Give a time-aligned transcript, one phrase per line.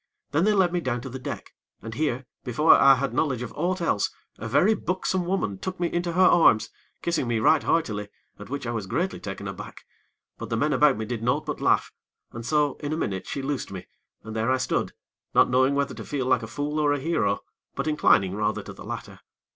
[0.31, 1.53] Then they led me down to the deck,
[1.83, 5.93] and here, before I had knowledge of aught else, a very buxom woman took me
[5.93, 6.71] into her arms,
[7.03, 8.07] kissing me right heartily,
[8.39, 9.85] at which I was greatly taken aback;
[10.39, 11.91] but the men about me did naught but laugh,
[12.31, 13.85] and so, in a minute, she loosed me,
[14.23, 14.93] and there I stood,
[15.35, 17.41] not knowing whether to feel like a fool or a hero;
[17.75, 19.19] but inclining rather to the latter.